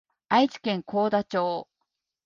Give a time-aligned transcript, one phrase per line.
[0.29, 1.67] 愛知県幸田町